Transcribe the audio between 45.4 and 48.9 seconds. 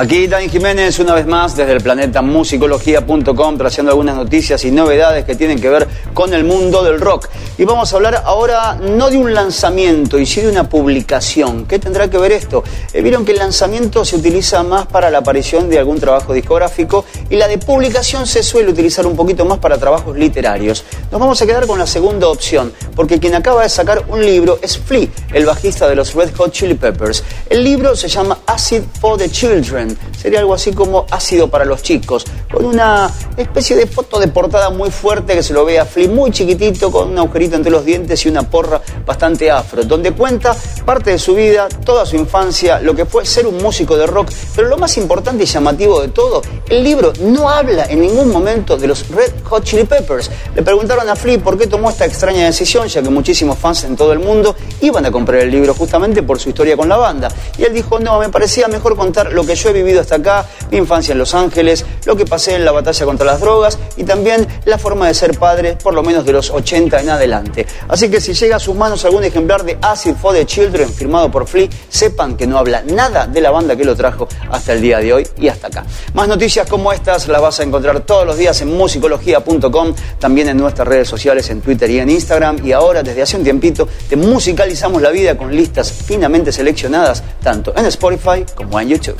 y llamativo de todo, el libro no habla en ningún momento de